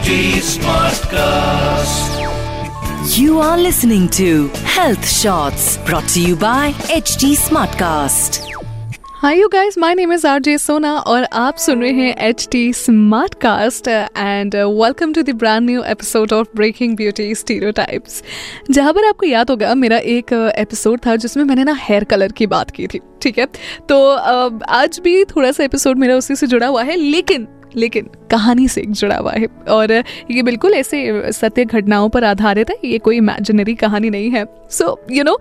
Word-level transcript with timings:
HT 0.00 0.40
Smartcast. 0.40 2.12
You 3.14 3.38
are 3.38 3.58
listening 3.58 4.08
to 4.10 4.48
Health 4.66 5.06
Shots 5.06 5.76
brought 5.78 6.08
to 6.10 6.22
you 6.22 6.36
by 6.36 6.72
HT 6.90 7.36
Smartcast. 7.38 8.38
Hi 9.16 9.38
you 9.40 9.48
guys 9.48 9.76
my 9.78 9.94
name 9.94 10.12
is 10.12 10.26
RJ 10.26 10.56
Sona 10.58 10.92
और 11.06 11.24
आप 11.32 11.56
सुन 11.56 11.82
रहे 11.82 11.92
हैं 11.92 12.14
H 12.28 12.46
T 12.52 12.72
Smartcast 13.42 13.88
and 13.88 14.54
welcome 14.56 15.12
to 15.12 15.22
the 15.22 15.34
brand 15.34 15.66
new 15.66 15.82
episode 15.82 16.32
of 16.32 16.56
breaking 16.56 16.96
beauty 16.96 17.34
stereotypes 17.72 18.22
जहाँ 18.70 18.92
पर 18.92 19.08
आपको 19.08 19.26
याद 19.26 19.50
होगा 19.50 19.74
मेरा 19.74 19.98
एक 19.98 20.32
एपिसोड 20.32 20.98
uh, 20.98 21.06
था 21.06 21.16
जिसमें 21.16 21.44
मैंने 21.44 21.64
ना 21.64 21.76
हेयर 21.80 22.04
कलर 22.04 22.32
की 22.32 22.46
बात 22.46 22.70
की 22.70 22.86
थी 22.86 23.00
ठीक 23.22 23.38
है 23.38 23.46
तो 23.88 24.02
uh, 24.16 24.62
आज 24.70 25.00
भी 25.04 25.24
थोड़ा 25.36 25.52
सा 25.52 25.64
एपिसोड 25.64 25.98
मेरा 25.98 26.16
उसी 26.16 26.36
से 26.36 26.46
जुड़ा 26.46 26.66
हुआ 26.66 26.82
है 26.82 26.96
लेकिन 26.96 27.48
लेकिन 27.76 28.08
कहानी 28.30 28.66
से 28.68 28.80
एक 28.80 28.90
जुड़ा 28.90 29.16
हुआ 29.16 29.32
है। 29.32 29.46
और 29.68 29.92
ये 30.30 30.42
बिल्कुल 30.42 30.74
ऐसे 30.74 31.32
सत्य 31.32 31.64
घटनाओं 31.64 32.08
पर 32.08 32.24
आधारित 32.24 32.70
है 32.70 32.76
ये 32.84 32.98
कोई 32.98 33.16
इमेजिनरी 33.16 33.74
कहानी 33.74 34.10
नहीं 34.10 34.30
है। 34.30 34.44
सो 34.70 34.98
यू 35.10 35.24
नो 35.24 35.38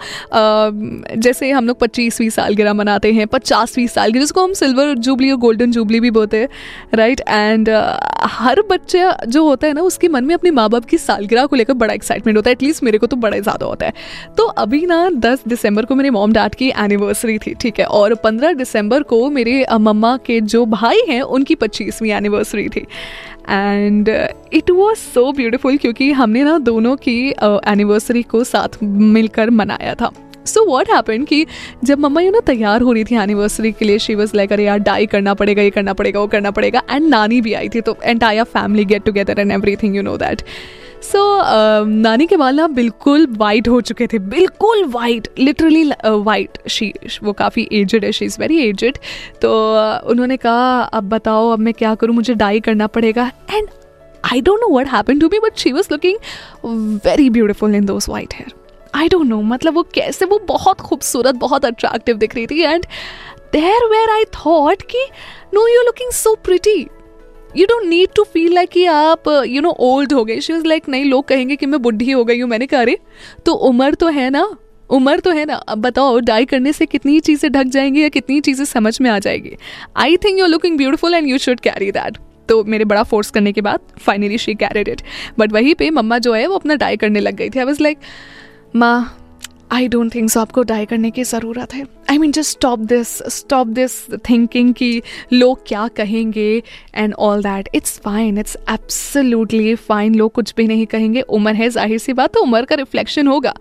जैसे 1.15 1.49
हम 1.51 1.67
लोग 1.67 1.79
पच्चीसवीं 1.79 2.29
सालगिरह 2.29 2.73
मनाते 2.73 3.11
हैं 3.13 3.27
पचासवीं 3.27 3.87
सालगिरह 3.87 4.23
जिसको 4.23 4.43
हम 4.43 4.53
सिल्वर 4.53 4.93
जुबली 4.97 5.31
और 5.31 5.37
गोल्डन 5.37 5.71
जुबली 5.71 5.99
भी 5.99 6.11
बोलते 6.11 6.37
हैं 6.37 6.49
राइट 6.93 7.21
एंड 7.21 7.69
uh, 7.69 7.97
हर 8.21 8.61
बच्चा 8.61 9.15
जो 9.27 9.43
होता 9.43 9.67
है 9.67 9.73
ना 9.73 9.81
उसके 9.81 10.07
मन 10.07 10.23
में 10.23 10.33
अपने 10.35 10.51
माँ 10.51 10.69
बाप 10.69 10.85
की 10.85 10.97
सालगिरह 10.97 11.45
को 11.45 11.55
लेकर 11.55 11.73
बड़ा 11.73 11.93
एक्साइटमेंट 11.93 12.37
होता 12.37 12.49
है 12.49 12.51
एटलीस्ट 12.51 12.83
मेरे 12.83 12.97
को 12.97 13.07
तो 13.07 13.15
बड़ा 13.17 13.39
ज़्यादा 13.39 13.65
होता 13.65 13.85
है। 13.85 13.93
तो 14.37 14.45
अभी 14.57 14.85
ना 14.85 15.09
दस 15.15 15.43
दिसंबर 15.47 15.85
को 15.85 15.95
मेरे 15.95 16.09
मॉम 16.09 16.33
डैड 16.33 16.55
की 16.55 16.69
एनिवर्सरी 16.77 17.37
थी 17.37 17.53
ठीक 17.53 17.79
है? 17.79 17.85
और 17.85 18.15
पंद्रह 18.15 18.53
दिसंबर 18.53 19.03
को 19.03 19.29
मेरे 19.29 19.65
मम्मा 19.73 20.15
के 20.25 20.39
जो 20.43 20.65
भाई 20.67 21.01
हैं 21.09 21.21
उनकी 21.21 21.55
पच्चीसवीं 21.55 22.11
एनिवर्सरी 22.19 22.67
थी। 22.69 22.85
And 23.49 24.09
it 24.53 24.71
was 24.71 24.97
so 25.13 25.31
beautiful 25.33 25.77
क्योंकि 25.77 26.11
हमने 26.13 26.43
ना 26.43 26.57
दोनों 26.61 26.95
की 26.97 27.19
एनिवर्सरी 27.29 28.23
uh, 28.23 28.29
को 28.29 28.43
साथ 28.45 28.83
मिलकर 28.83 29.49
मनाया 29.51 29.93
था। 29.95 30.11
सो 30.45 30.63
वॉट 30.65 30.89
हैपन 30.89 31.23
कि 31.23 31.45
जब 31.83 31.99
मम्मा 31.99 32.21
यू 32.21 32.31
ना 32.31 32.39
तैयार 32.45 32.81
हो 32.81 32.91
रही 32.93 33.03
थी 33.03 33.15
एनिवर्सरी 33.15 33.71
के 33.71 33.85
लिए 33.85 33.99
शी 33.99 34.15
वॉज़ 34.15 34.35
लाइक 34.35 34.53
अरे 34.53 34.63
यार 34.65 34.79
डाई 34.79 35.05
करना 35.05 35.33
पड़ेगा 35.33 35.61
ये 35.61 35.69
करना 35.69 35.93
पड़ेगा 35.93 36.19
वो 36.19 36.27
करना 36.27 36.51
पड़ेगा. 36.51 36.81
एंड 36.91 37.07
नानी 37.07 37.41
भी 37.41 37.53
आई 37.53 37.69
थी 37.69 37.81
तो 37.81 37.97
entire 38.03 38.43
family 38.45 38.85
get 38.85 39.03
together 39.03 39.39
and 39.39 39.51
everything 39.75 39.95
you 39.95 40.01
know 40.01 40.17
that 40.17 40.41
so 41.01 41.19
नानी 41.85 42.25
के 42.27 42.37
बाल 42.37 42.55
ना 42.55 42.67
बिल्कुल 42.67 43.25
वाइट 43.31 43.67
हो 43.67 43.79
चुके 43.81 44.07
थे 44.07 44.19
बिल्कुल 44.19 44.83
वाइट 44.85 45.27
लिटरली 45.39 45.83
वाइट 46.05 46.57
शी 46.69 46.93
वो 47.23 47.33
काफ़ी 47.33 47.67
एजड 47.73 48.05
है 48.05 48.11
शी 48.11 48.25
इज़ 48.25 48.39
वेरी 48.39 48.57
एजड 48.59 48.97
तो 49.41 49.49
uh, 49.75 50.09
उन्होंने 50.09 50.37
कहा 50.37 50.81
अब 50.81 51.09
बताओ 51.09 51.49
अब 51.49 51.59
मैं 51.59 51.73
क्या 51.73 51.93
करूँ? 51.95 52.15
मुझे 52.15 52.33
डाई 52.33 52.59
करना 52.59 52.87
पड़ेगा. 52.87 53.31
And 53.53 53.67
I 54.23 54.41
don't 54.41 54.59
know 54.61 54.67
what 54.77 54.87
happen 54.87 55.19
to 55.19 55.27
me 55.27 55.39
but 55.39 55.57
she 55.57 55.71
was 55.71 55.87
looking 55.91 56.17
very 57.05 57.29
beautiful 57.29 57.75
in 57.75 57.85
those 57.85 58.05
white 58.09 58.33
hair 58.33 58.53
I 58.95 59.07
don't 59.07 59.25
know 59.25 59.41
मतलब 59.41 59.75
वो 59.75 59.83
कैसे 59.93 60.25
वो 60.25 60.39
बहुत 60.47 60.81
खूबसूरत 60.81 61.35
बहुत 61.35 61.65
अट्रैक्टिव 61.65 62.17
दिख 62.17 62.35
रही 62.35 62.45
थी। 62.47 62.61
And 62.61 62.85
there 63.53 63.85
where 63.87 64.09
I 64.09 64.23
thought 64.35 64.81
कि 64.81 65.05
no 65.53 65.67
you 65.67 65.81
looking 65.83 66.11
so 66.11 66.35
pretty 66.43 66.87
you 67.57 67.65
don't 67.65 67.85
need 67.87 68.09
to 68.15 68.23
feel 68.23 68.53
like 68.53 68.69
कि 68.69 68.85
आप 68.85 69.27
यू 69.47 69.61
नो 69.61 69.69
ओल्ड 69.79 70.13
हो 70.13 70.23
गए। 70.25 70.39
शी 70.39 70.53
इज़ 70.53 70.65
लाइक 70.65 70.89
नहीं, 70.89 71.05
लोग 71.05 71.27
कहेंगे 71.27 71.55
कि 71.55 71.65
मैं 71.65 71.81
बुढ़ी 71.81 72.11
हो 72.11 72.23
गई 72.25 72.39
हूँ, 72.39 72.49
मैंने 72.49 72.65
कहा, 72.67 72.81
अरे 72.81 72.97
तो 73.45 73.53
उम्र 73.53 73.93
तो 73.93 74.07
है 74.07 74.29
ना? 74.29 74.49
उम्र 74.89 75.19
तो 75.19 75.31
है 75.31 75.45
ना? 75.45 75.53
अब 75.53 75.77
बताओ 75.77 76.19
डाई 76.19 76.45
करने 76.45 76.73
से 76.73 76.85
कितनी 76.85 77.19
चीज़ें 77.19 77.51
ढक 77.51 77.67
जाएँगी 77.67 78.03
या 78.03 78.09
कितनी 78.09 78.39
चीज़ें 78.41 78.63
समझ 78.65 78.99
में 79.01 79.09
आ 79.09 79.17
जाएगी? 79.19 79.55
I 79.97 80.17
think 80.17 80.39
you 80.39 80.45
looking 80.45 80.77
beautiful 80.77 81.13
and 81.13 81.27
you 81.27 81.37
should 81.37 81.59
carry 81.59 81.91
that 81.91 82.17
तो 82.49 82.63
मेरे 82.63 82.85
बड़ा 82.85 83.03
फोर्स 83.03 83.29
करने 83.31 83.51
के 83.51 83.61
बाद 83.61 83.79
finally 83.99 84.37
she 84.37 84.53
carried 84.55 84.87
it 84.87 85.01
but 85.39 85.51
वहीं 85.53 85.73
पे 85.75 85.89
मम्मा 85.89 86.17
जो 86.17 86.33
है, 86.33 86.45
वो 86.47 86.55
अपना 86.55 86.75
डाई 86.75 86.97
करने 86.97 87.19
लग 87.19 87.35
गई 87.35 87.49
थी। 87.49 87.59
आई 87.59 87.65
वॉज़ 87.65 87.83
लाइक 87.83 87.97
माँ 88.75 89.15
आई 89.71 89.87
डोंट 89.87 90.13
थिंक 90.15 90.29
सो 90.29 90.39
आपको 90.39 90.63
डाई 90.63 90.85
करने 90.85 91.11
की 91.11 91.23
ज़रूरत 91.23 91.73
है. 91.73 91.85
I 92.11 92.17
mean 92.17 92.31
just 92.31 92.51
stop 92.51 92.79
this 92.79 93.07
stop 93.27 93.67
this 93.67 93.91
thinking 94.29 94.73
कि 94.73 95.01
लोग 95.33 95.59
क्या 95.67 95.87
कहेंगे 95.87 96.63
and 96.95 97.13
all 97.13 97.43
that 97.43 97.69
it's 97.75 97.99
fine 97.99 98.37
it's 98.37 98.57
absolutely 98.69 99.75
fine 99.75 100.15
लोग 100.15 100.31
कुछ 100.31 100.53
भी 100.57 100.67
नहीं 100.67 100.85
कहेंगे. 100.85 101.21
उम्र 101.21 101.53
है, 101.53 101.69
ज़ाहिर 101.69 101.97
सी 101.97 102.13
बात 102.13 102.33
तो 102.33 102.41
उम्र 102.41 102.65
का 102.65 102.75
रिफ्लेक्शन 102.75 103.27
होगा. 103.27 103.53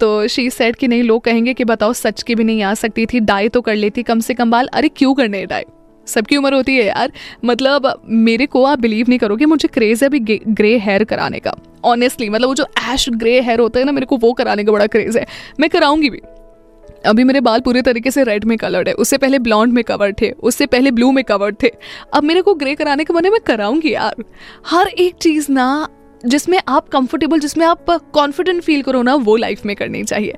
तो 0.00 0.28
शी 0.28 0.50
सेट 0.50 0.76
कि 0.76 0.88
नहीं, 0.88 1.02
लोग 1.02 1.24
कहेंगे 1.24 1.54
कि 1.54 1.64
बताओ, 1.64 1.92
सच 1.92 2.22
की 2.22 2.34
भी 2.34 2.44
नहीं 2.44 2.62
आ 2.62 2.74
सकती 2.74 3.06
थी. 3.06 3.20
डाई 3.20 3.48
तो 3.48 3.60
कर 3.60 3.74
लेती 3.74 4.02
कम 4.02 4.20
से 4.20 4.34
कम 4.34 4.50
बाल. 4.50 4.66
अरे, 4.66 4.88
क्यों 4.88 5.14
करने 5.14 5.46
डाई 5.46 5.64
सबकी 6.10 6.36
उम्र 6.36 6.54
होती 6.54 6.76
है 6.76 6.84
यार। 6.84 7.12
मतलब 7.44 8.02
मेरे 8.08 8.46
को 8.46 8.64
आप 8.64 8.78
बिलीव 8.78 9.06
नहीं 9.08 9.18
करोगे, 9.18 9.44
मुझे 9.44 9.68
क्रेज़ 9.68 10.04
है 10.04 10.08
अभी 10.08 10.40
ग्रे 10.48 10.78
हेयर 10.78 11.04
कराने 11.04 11.38
का। 11.38 11.54
ऑनेस्टली 11.84 12.28
मतलब 12.28 12.48
वो 12.48 12.54
जो 12.54 12.66
ऐश 12.88 13.08
ग्रे 13.10 13.40
हेयर 13.40 13.60
होता 13.60 13.78
है 13.78 13.86
ना, 13.86 13.92
मेरे 13.92 14.06
को 14.06 14.16
वो 14.16 14.32
कराने 14.32 14.64
का 14.64 14.72
बड़ा 14.72 14.86
क्रेज़ 14.86 15.18
है। 15.18 15.26
मैं 15.60 15.70
कराऊँगी 15.70 16.10
भी। 16.10 16.20
अभी 17.06 17.24
मेरे 17.24 17.40
बाल 17.40 17.60
पूरे 17.60 17.82
तरीके 17.82 18.10
से 18.10 18.24
रेड 18.24 18.44
में 18.44 18.58
कलर्ड 18.58 18.88
है। 18.88 18.94
उससे 18.94 19.18
पहले 19.18 19.38
ब्लॉन्ड 19.38 19.72
में 19.72 19.84
कवर्ड 19.84 20.16
थे। 20.22 20.30
उससे 20.30 20.66
पहले 20.66 20.90
ब्लू 20.90 21.12
में 21.12 21.24
कवर्ड 21.24 21.56
थे। 21.62 21.70
अब 22.14 22.22
मेरे 22.22 22.42
को 22.42 22.54
ग्रे 22.54 22.74
कराने 22.74 23.04
के 23.04 23.14
मन 23.14 23.22
मैं 23.22 23.40
कराऊँगी 23.46 23.94
यार। 23.94 24.24
हर 24.66 24.88
एक 24.88 25.14
चीज़ 25.14 25.52
ना, 25.52 25.88
जिसमें 26.26 26.60
आप 26.68 26.88
कंफर्टेबल 26.88 27.38
जिसमें 27.38 27.66
आप 27.66 27.90
कॉन्फिडेंट 27.90 28.62
फील 28.62 28.82
करो 28.82 29.02
ना, 29.02 29.14
वो 29.14 29.36
लाइफ 29.36 29.66
में 29.66 29.76
करनी 29.76 30.04
चाहिए। 30.04 30.34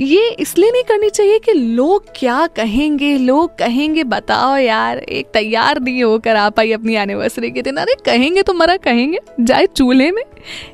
ये 0.00 0.28
इसलिए 0.40 0.70
नहीं 0.70 0.82
करनी 0.82 1.08
चाहिए 1.10 1.38
कि 1.38 1.52
लोग 1.52 2.06
क्या 2.16 2.46
कहेंगे, 2.46 3.16
लोग 3.18 3.56
कहेंगे, 3.58 4.04
बताओ 4.04 4.56
यार, 4.56 4.98
एक 4.98 5.26
तैयार 5.34 5.80
नहीं 5.80 6.02
होकर 6.04 6.36
आप 6.36 6.58
आई 6.60 6.72
अपनी 6.72 6.94
एनिवर्सरी 6.94 7.50
के 7.50 7.62
दिन। 7.62 7.76
अरे, 7.76 7.94
कहेंगे 8.06 8.42
तो 8.42 8.54
मरा 8.54 8.76
कहेंगे, 8.76 9.18
जाए 9.40 9.66
चूल्हे 9.66 10.10
में। 10.10 10.22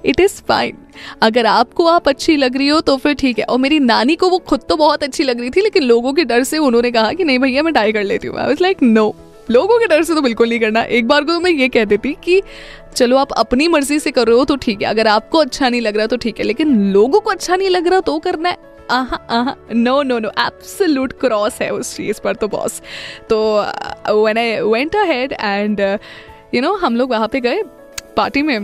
इट 0.05 0.21
इज़ 0.21 0.41
फाइन 0.49 0.77
अगर 1.23 1.47
आपको 1.47 1.87
आप 1.87 2.09
अच्छी 2.09 2.37
लग 2.37 2.57
रही 2.57 2.69
हो 2.69 2.81
तो 2.81 2.97
फिर 2.97 3.15
ठीक 3.15 3.39
है। 3.39 3.45
और 3.45 3.59
मेरी 3.59 3.79
नानी 3.79 4.17
को 4.17 4.29
वो 4.29 4.39
खुद 4.39 4.61
तो 4.69 4.77
बहुत 4.77 5.03
अच्छी 5.03 5.25
लग 5.25 5.41
रही 5.41 5.51
थी, 5.51 5.61
लेकिन 5.61 5.83
लोगों 5.83 6.13
के 6.13 6.25
डर 6.25 6.45
से 6.45 6.59
उन्होंने 6.59 6.91
कहा 6.91 7.13
कि 7.13 7.25
नहीं 7.25 7.39
भैया, 7.39 7.63
मैं 7.63 7.73
डाई 7.75 7.93
कर 7.93 8.05
लेती 8.05 8.29
हूँ। 8.29 8.39
आई 8.39 8.47
वॉज़ 8.47 8.63
लाइक 8.63 8.83
नो 8.83 9.15
लोगों 9.51 9.79
के 9.79 9.87
डर 9.87 10.03
से 10.03 10.15
तो 10.15 10.23
बिल्कुल 10.23 10.49
नहीं 10.49 10.61
करना। 10.61 10.83
एक 10.83 11.09
बार 11.09 11.25
को 11.25 11.33
तो 11.33 11.41
मैं 11.41 11.51
ये 11.51 11.69
कह 11.69 11.85
देती 11.87 12.17
कि 12.25 12.41
चलो 12.95 13.17
आप 13.17 13.33
अपनी 13.35 13.69
मर्ज़ी 13.69 13.99
से 13.99 14.11
कर 14.11 14.27
रहे 14.27 14.37
हो 14.37 14.45
तो 14.45 14.57
ठीक 14.57 14.83
है, 14.83 14.89
अगर 14.89 15.07
आपको 15.09 15.39
अच्छा 15.39 15.69
नहीं 15.69 15.81
लग 15.81 15.97
रहा 15.97 16.07
तो 16.07 16.17
ठीक 16.17 16.39
है, 16.39 16.45
लेकिन 16.45 16.93
लोगों 16.93 17.21
को 17.21 17.31
अच्छा 17.31 17.57
नहीं 17.57 17.71
लग 17.71 17.87
रहा 17.89 18.01
तो 18.01 18.19
करना 18.19 18.49
है। 18.49 18.69
No 19.75 20.03
no 20.03 20.19
no 20.19 20.29
absolute 20.41 21.13
cross 21.21 21.61
है 21.63 21.71
उस 21.73 21.95
चीज़ 21.97 22.21
पर 22.21 22.35
तो 22.35 22.49
बॉस 22.49 22.81
तो 23.29 23.39
when 24.09 24.39
I 24.39 24.61
went 24.63 24.97
ahead 24.97 25.33
and 25.33 25.81
you 26.55 26.63
know 26.63 26.75
हम 26.77 26.97
लोग 26.97 27.11
वहाँ 27.11 27.29
पे 27.29 27.41
गए 27.41 27.63
पार्टी 28.17 28.43
में। 28.43 28.57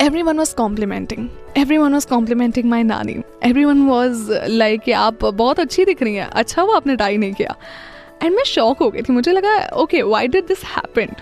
Everyone 0.22 0.38
was 0.38 0.54
complimenting 0.56 1.28
everyone 1.78 1.94
was 1.94 2.06
complimenting 2.08 2.68
my 2.70 2.82
नानी। 2.82 3.16
एवरी 3.44 3.64
वन 3.64 3.82
वॉज़ 3.86 4.32
लाइक 4.48 4.90
आप 4.96 5.24
बहुत 5.24 5.60
अच्छी 5.60 5.84
दिख 5.84 6.02
रही 6.02 6.14
हैं। 6.14 6.28
अच्छा 6.32 6.62
वो 6.62 6.72
आपने 6.72 6.96
ट्राई 6.96 7.16
नहीं 7.16 7.32
किया। 7.34 7.56
एंड 8.22 8.34
मैं 8.36 8.44
शॉक 8.44 8.78
हो 8.82 8.90
गई 8.90 9.02
थी 9.02 9.12
मुझे 9.12 9.32
लगा 9.32 9.58
okay 9.82 10.02
why 10.02 10.28
did 10.28 10.46
this 10.46 10.64
happened 10.76 11.16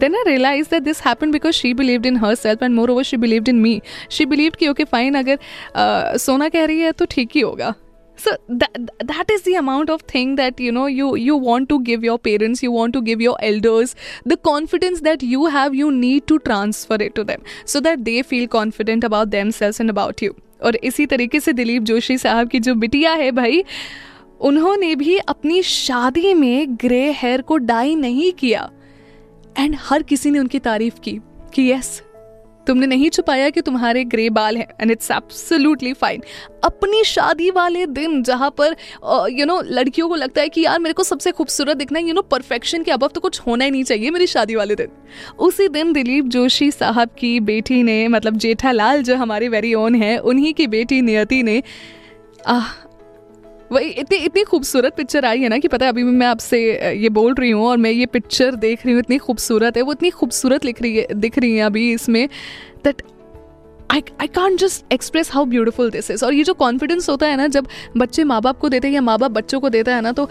then 0.00 0.14
I 0.14 0.22
realized 0.26 0.70
that 0.70 0.84
this 0.84 1.00
happened 1.00 1.34
because 1.36 1.54
she 1.54 1.74
believed 1.74 2.06
in 2.10 2.16
herself 2.16 2.62
and 2.62 2.74
moreover 2.74 3.04
she 3.04 3.16
believed 3.24 3.48
in 3.52 3.60
me. 3.62 3.72
She 4.08 4.26
believed 4.32 4.56
कि 4.56 4.68
okay 4.70 4.86
fine 4.94 5.16
अगर 5.16 5.38
uh, 5.74 6.18
सोना 6.18 6.48
कह 6.48 6.64
रही 6.64 6.80
है 6.80 6.92
तो 6.92 7.06
ठीक 7.14 7.30
ही 7.34 7.40
होगा. 7.40 7.74
So 8.18 8.32
that 8.62 8.90
that 9.10 9.30
is 9.34 9.44
the 9.44 9.54
amount 9.60 9.90
of 9.92 10.02
thing 10.12 10.32
that 10.40 10.58
you 10.64 10.72
know 10.78 10.86
you 10.94 11.10
you 11.26 11.36
want 11.44 11.68
to 11.68 11.78
give 11.84 12.02
your 12.08 12.18
parents, 12.28 12.62
you 12.62 12.72
want 12.72 12.96
to 12.96 13.02
give 13.02 13.22
your 13.26 13.36
elders 13.50 13.94
the 14.32 14.36
confidence 14.48 15.00
that 15.06 15.22
you 15.22 15.46
have. 15.56 15.78
You 15.82 15.90
need 16.00 16.26
to 16.32 16.38
transfer 16.48 17.00
it 17.08 17.14
to 17.20 17.24
them 17.30 17.48
so 17.74 17.80
that 17.88 18.04
they 18.10 18.22
feel 18.32 18.46
confident 18.56 19.08
about 19.10 19.34
themselves 19.36 19.84
and 19.84 19.96
about 19.96 20.24
you. 20.26 20.34
और 20.64 20.76
इसी 20.84 21.04
तरीके 21.06 21.38
से 21.40 21.52
दिलीप 21.52 21.82
जोशी 21.90 22.16
साहब 22.18 22.48
की 22.48 22.58
जो 22.60 22.74
बिटिया 22.74 23.12
है 23.20 23.30
भाई 23.32 23.62
उन्होंने 24.40 24.94
भी 24.96 25.16
अपनी 25.18 25.62
शादी 25.62 26.34
में 26.34 26.76
ग्रे 26.76 27.10
हेयर 27.12 27.42
को 27.42 27.56
डाई 27.56 27.94
नहीं 27.94 28.32
किया। 28.32 28.70
एंड 29.58 29.76
हर 29.80 30.02
किसी 30.02 30.30
ने 30.30 30.38
उनकी 30.38 30.58
तारीफ़ 30.58 31.00
की 31.00 31.18
कि 31.54 31.70
यस 31.72 32.02
तुमने 32.66 32.86
नहीं 32.86 33.08
छुपाया 33.10 33.48
कि 33.50 33.60
तुम्हारे 33.60 34.04
ग्रे 34.04 34.28
बाल 34.30 34.56
हैं 34.56 34.66
एंड 34.80 34.90
इट्स 34.90 35.10
एब्सोल्युटली 35.10 35.92
फाइन 35.92 36.22
अपनी 36.64 37.02
शादी 37.04 37.50
वाले 37.50 37.86
दिन 37.86 38.22
जहाँ 38.22 38.50
पर 38.50 38.76
यू 39.30 39.46
नो 39.46 39.60
लड़कियों 39.62 40.08
को 40.08 40.14
लगता 40.14 40.40
है 40.40 40.48
कि 40.48 40.64
यार 40.64 40.78
मेरे 40.78 40.92
को 40.92 41.02
सबसे 41.02 41.32
खूबसूरत 41.32 41.76
दिखना 41.76 41.98
है 41.98 42.06
यू 42.08 42.14
नो 42.14 42.22
परफेक्शन 42.22 42.82
के 42.82 42.90
अब 42.90 43.06
तो 43.06 43.20
कुछ 43.20 43.40
होना 43.40 43.64
ही 43.64 43.70
नहीं 43.70 43.84
चाहिए 43.84 44.10
मेरी 44.10 44.26
शादी 44.26 44.54
वाले 44.54 44.74
दिन। 44.74 44.88
उसी 45.38 45.68
दिन 45.68 45.92
दिलीप 45.92 46.24
जोशी 46.24 46.70
साहब 46.70 47.10
की 47.18 47.40
बेटी 47.40 47.82
ने 47.82 48.06
मतलब 48.08 48.36
जेठालाल 48.36 49.02
जो 49.02 49.16
हमारे 49.16 49.48
वेरी 49.48 49.74
ओन 49.74 49.94
है, 49.94 50.16
उन्हीं 50.18 50.54
की 50.54 50.66
बेटी 50.66 51.00
नियति 51.02 51.42
ने, 51.42 51.62
आह 52.46 52.68
वही, 53.72 53.88
इतनी 53.90 54.16
इतनी 54.18 54.42
खूबसूरत 54.44 54.94
पिक्चर 54.96 55.24
आई 55.24 55.40
है 55.40 55.48
ना 55.48 55.58
कि 55.58 55.68
पता 55.68 55.86
है, 55.86 55.92
अभी 55.92 56.04
भी 56.04 56.10
मैं 56.12 56.26
आपसे 56.26 56.58
ये 56.92 57.08
बोल 57.08 57.34
रही 57.34 57.50
हूँ 57.50 57.66
और 57.66 57.76
मैं 57.76 57.90
ये 57.90 58.06
पिक्चर 58.06 58.54
देख 58.56 58.84
रही 58.86 58.94
हूँ, 58.94 59.00
इतनी 59.00 59.18
खूबसूरत 59.18 59.76
है, 59.76 59.82
वो 59.82 59.92
इतनी 59.92 60.10
खूबसूरत 60.10 60.64
लिख 60.64 60.82
रही 60.82 60.96
है, 60.96 61.06
दिख 61.14 61.38
रही 61.38 61.56
है 61.56 61.64
अभी 61.64 61.92
इसमें 61.92 62.28
that 62.84 63.02
I 63.90 64.02
I 64.20 64.26
can't 64.28 64.60
just 64.60 64.92
express 64.92 65.30
how 65.32 65.44
beautiful 65.44 65.90
this 65.90 66.10
is 66.10 66.24
और 66.24 66.34
ये 66.34 66.44
जो 66.44 66.54
कॉन्फिडेंस 66.54 67.08
होता 67.08 67.26
है 67.26 67.36
ना, 67.36 67.46
जब 67.48 67.66
बच्चे 67.96 68.24
माँ 68.24 68.40
बाप 68.42 68.58
को 68.58 68.68
देते 68.68 68.88
हैं 68.88 68.94
या 68.94 69.00
माँ 69.00 69.18
बाप 69.18 69.30
बच्चों 69.30 69.60
को 69.60 69.68
देता 69.68 69.94
है 69.94 70.00
ना 70.00 70.12
तो 70.12 70.28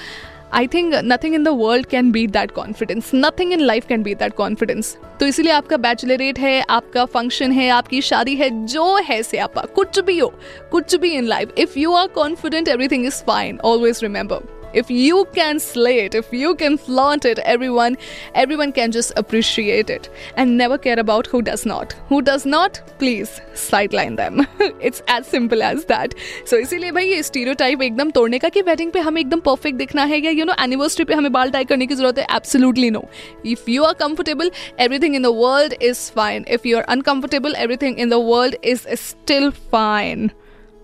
I 0.54 0.68
think 0.68 0.94
nothing 0.96 1.36
in 1.36 1.44
the 1.44 1.48
world 1.48 1.86
can 1.86 2.12
beat 2.12 2.30
that 2.30 2.52
confidence 2.52 3.12
nothing 3.16 3.54
in 3.54 3.60
life 3.60 3.88
can 3.88 4.04
beat 4.04 4.20
that 4.20 4.34
confidence 4.34 4.98
तो 5.20 5.26
इसीलिए 5.26 5.52
आपका 5.52 5.78
बैचलरेट 5.78 6.40
है, 6.40 6.62
आपका 6.62 7.06
फ़ंक्शन 7.06 7.52
है, 7.52 7.70
आपकी 7.70 8.02
शादी 8.02 8.36
है, 8.36 8.66
जो 8.66 8.96
है 8.96 9.24
से 9.24 9.38
आपका, 9.38 9.62
कुछ 9.62 10.00
भी 10.00 10.20
हो, 10.20 10.34
कुछ 10.72 10.96
भी 10.96 11.12
in 11.12 11.26
life 11.26 11.54
if 11.58 11.80
you 11.80 11.94
are 11.94 12.08
confident 12.08 12.68
everything 12.68 13.06
is 13.06 13.24
fine 13.24 13.60
always 13.60 14.00
remember 14.04 14.59
if 14.74 14.90
you 14.90 15.26
can 15.34 15.60
slay 15.60 16.00
it, 16.00 16.16
if 16.16 16.32
you 16.32 16.56
can 16.56 16.78
flaunt 16.78 17.26
it, 17.26 17.40
everyone 17.40 17.98
everyone 18.36 18.72
can 18.72 18.92
just 18.92 19.14
appreciate 19.18 19.90
it 19.90 20.10
and 20.38 20.58
never 20.58 20.78
care 20.78 21.00
about 21.00 21.28
who 21.28 21.42
does 21.42 21.66
not. 21.66 21.96
Who 22.10 22.22
does 22.22 22.46
not, 22.46 22.80
please 23.00 23.30
sideline 23.56 24.16
them. 24.16 24.46
It's 24.90 25.02
as 25.08 25.28
simple 25.36 25.64
as 25.64 25.86
that. 25.86 26.16
So, 26.48 26.54
इसीलिए 26.54 26.92
भाई 26.92 27.06
ये 27.06 27.24
stereotype 27.24 27.82
एकदम 27.82 28.12
तोड़ने 28.12 28.40
का 28.40 28.50
कि 28.50 28.62
wedding 28.62 28.92
पे 28.92 29.00
हमें 29.00 29.22
एकदम 29.22 29.40
परफेक्ट 29.40 29.78
दिखना 29.78 30.04
है 30.04 30.26
या 30.26 30.32
यू 30.32 30.46
नो 30.46 30.54
एनिवर्सरी 30.60 31.06
पे 31.06 31.14
हमें 31.14 31.32
बाल 31.32 31.52
टाई 31.52 31.66
करने 31.66 31.88
की 31.88 31.96
ज़रूरत 31.96 32.20
है? 32.20 32.28
Absolutely 32.36 32.90
no 32.90 33.06
if 33.46 33.70
you 33.70 33.84
are 33.84 33.94
comfortable 33.94 34.52
everything 34.80 35.16
in 35.16 35.22
the 35.22 35.26
world 35.26 35.76
is 35.82 36.12
fine 36.12 36.46
if 36.50 36.68
you 36.68 36.78
are 36.78 36.84
uncomfortable 36.84 37.56
everything 37.56 38.00
in 38.00 38.10
the 38.10 38.14
world 38.14 38.56
is 38.64 38.88
still 38.96 39.50
fine 39.52 40.30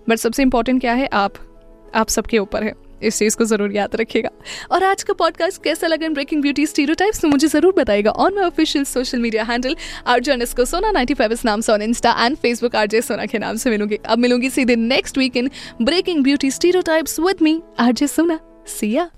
but 0.08 0.16
सबसे 0.16 0.42
इंपॉर्टेंट 0.42 0.80
क्या 0.80 0.92
है? 0.92 1.08
आप 1.12 1.34
आप 1.94 2.08
सबके 2.08 2.38
ऊपर 2.38 2.62
है। 2.62 2.85
इस 3.02 3.18
चीज़ 3.18 3.36
को 3.36 3.44
ज़रूर 3.44 3.72
याद 3.72 3.96
रखिएगा 3.96 4.30
और 4.70 4.84
आज 4.84 5.02
का 5.02 5.12
पॉडकास्ट 5.12 5.62
कैसा 5.64 5.86
लगा 5.86 6.08
ब्रेकिंग 6.08 6.42
ब्यूटी 6.42 6.66
स्टीरियोटाइप्स 6.66 7.20
तो 7.20 7.28
मुझे 7.28 7.48
ज़रूर 7.48 7.74
बताएगा 7.76 8.10
on 8.10 8.34
my 8.34 8.44
official 8.44 8.84
social 8.84 9.18
media 9.18 9.44
handle 9.44 9.76
Arjun 10.06 10.42
इसको 10.42 10.64
सोना 10.64 10.90
नाइन्टी 10.92 11.14
फाइव 11.14 11.32
इस 11.32 11.44
नाम 11.44 11.60
से 11.60 11.72
on 11.72 11.82
Insta 11.82 12.16
and 12.24 12.36
Facebook 12.36 12.76
RJ 12.76 13.02
Sona 13.02 13.26
के 13.26 13.38
नाम 13.38 13.56
से 13.56 13.70
मिलूँगी 13.70 13.98
अब 14.04 14.18
मिलूँगी 14.18 14.50
सीधे 14.50 14.76
next 14.76 15.18
week 15.18 15.36
in 15.36 15.50
breaking 15.82 16.22
beauty 16.24 16.50
stereotypes 16.50 17.18
with 17.20 17.42
me 17.42 17.60
RJ 17.80 18.06
Sona 18.06 18.40
See 18.66 18.96
ya. 18.96 19.10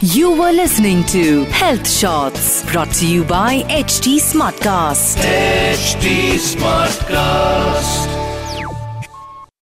You 0.00 0.30
were 0.30 0.52
listening 0.52 1.04
to 1.06 1.44
Health 1.46 1.86
Shots 1.86 2.64
brought 2.72 2.90
to 2.94 3.06
you 3.06 3.24
by 3.24 3.62
HT 3.68 4.16
Smartcast. 4.20 5.18
HT 5.18 6.38
Smartcast. 6.40 8.17